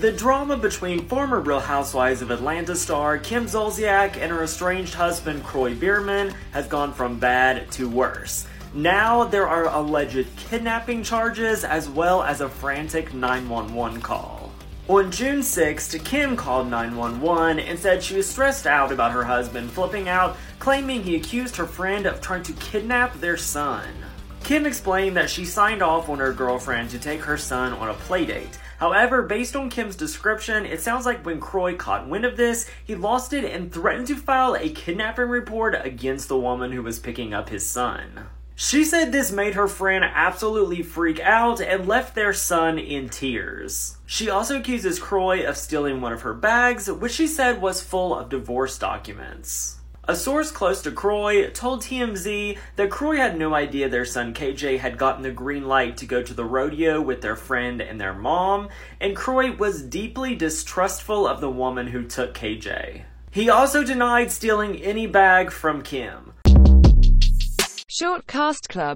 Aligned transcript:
The 0.00 0.12
drama 0.12 0.58
between 0.58 1.08
former 1.08 1.40
Real 1.40 1.58
Housewives 1.58 2.20
of 2.20 2.30
Atlanta 2.30 2.76
star 2.76 3.16
Kim 3.16 3.46
Zolciak 3.46 4.18
and 4.18 4.30
her 4.30 4.42
estranged 4.42 4.92
husband 4.92 5.42
Kroy 5.42 5.74
Biermann 5.74 6.34
has 6.52 6.66
gone 6.66 6.92
from 6.92 7.18
bad 7.18 7.70
to 7.72 7.88
worse. 7.88 8.46
Now 8.74 9.24
there 9.24 9.48
are 9.48 9.68
alleged 9.68 10.26
kidnapping 10.36 11.02
charges 11.02 11.64
as 11.64 11.88
well 11.88 12.22
as 12.22 12.42
a 12.42 12.48
frantic 12.48 13.14
911 13.14 14.02
call. 14.02 14.52
On 14.86 15.10
June 15.10 15.40
6th, 15.40 16.04
Kim 16.04 16.36
called 16.36 16.68
911 16.68 17.58
and 17.60 17.78
said 17.78 18.02
she 18.02 18.16
was 18.16 18.28
stressed 18.28 18.66
out 18.66 18.92
about 18.92 19.12
her 19.12 19.24
husband 19.24 19.70
flipping 19.70 20.10
out, 20.10 20.36
claiming 20.58 21.04
he 21.04 21.16
accused 21.16 21.56
her 21.56 21.66
friend 21.66 22.04
of 22.04 22.20
trying 22.20 22.42
to 22.42 22.52
kidnap 22.52 23.18
their 23.18 23.38
son. 23.38 23.88
Kim 24.46 24.64
explained 24.64 25.16
that 25.16 25.28
she 25.28 25.44
signed 25.44 25.82
off 25.82 26.08
on 26.08 26.20
her 26.20 26.32
girlfriend 26.32 26.88
to 26.88 27.00
take 27.00 27.20
her 27.22 27.36
son 27.36 27.72
on 27.72 27.88
a 27.88 27.94
playdate. 27.94 28.56
However, 28.78 29.22
based 29.22 29.56
on 29.56 29.70
Kim's 29.70 29.96
description, 29.96 30.64
it 30.64 30.80
sounds 30.80 31.04
like 31.04 31.26
when 31.26 31.40
Kroy 31.40 31.74
caught 31.74 32.06
wind 32.06 32.24
of 32.24 32.36
this, 32.36 32.70
he 32.84 32.94
lost 32.94 33.32
it 33.32 33.44
and 33.44 33.72
threatened 33.72 34.06
to 34.06 34.14
file 34.14 34.54
a 34.54 34.68
kidnapping 34.68 35.28
report 35.28 35.74
against 35.84 36.28
the 36.28 36.38
woman 36.38 36.70
who 36.70 36.84
was 36.84 37.00
picking 37.00 37.34
up 37.34 37.48
his 37.48 37.68
son. 37.68 38.28
She 38.54 38.84
said 38.84 39.10
this 39.10 39.32
made 39.32 39.54
her 39.54 39.66
friend 39.66 40.04
absolutely 40.04 40.84
freak 40.84 41.18
out 41.18 41.60
and 41.60 41.88
left 41.88 42.14
their 42.14 42.32
son 42.32 42.78
in 42.78 43.08
tears. 43.08 43.96
She 44.06 44.30
also 44.30 44.60
accuses 44.60 45.00
Kroy 45.00 45.44
of 45.44 45.56
stealing 45.56 46.00
one 46.00 46.12
of 46.12 46.22
her 46.22 46.34
bags, 46.34 46.88
which 46.88 47.14
she 47.14 47.26
said 47.26 47.60
was 47.60 47.82
full 47.82 48.16
of 48.16 48.28
divorce 48.28 48.78
documents. 48.78 49.80
A 50.08 50.14
source 50.14 50.52
close 50.52 50.82
to 50.82 50.92
Kroy 50.92 51.50
told 51.50 51.82
TMZ 51.82 52.56
that 52.76 52.90
Kroy 52.92 53.16
had 53.16 53.36
no 53.36 53.54
idea 53.54 53.88
their 53.88 54.04
son 54.04 54.32
KJ 54.32 54.78
had 54.78 54.98
gotten 54.98 55.24
the 55.24 55.32
green 55.32 55.66
light 55.66 55.96
to 55.96 56.06
go 56.06 56.22
to 56.22 56.32
the 56.32 56.44
rodeo 56.44 57.00
with 57.00 57.22
their 57.22 57.34
friend 57.34 57.80
and 57.80 58.00
their 58.00 58.14
mom, 58.14 58.68
and 59.00 59.16
Kroy 59.16 59.56
was 59.56 59.82
deeply 59.82 60.36
distrustful 60.36 61.26
of 61.26 61.40
the 61.40 61.50
woman 61.50 61.88
who 61.88 62.04
took 62.04 62.34
KJ. 62.34 63.02
He 63.32 63.50
also 63.50 63.82
denied 63.82 64.30
stealing 64.30 64.80
any 64.80 65.08
bag 65.08 65.50
from 65.50 65.82
Kim. 65.82 66.34
Short 67.88 68.28
Cast 68.28 68.68
Club 68.68 68.94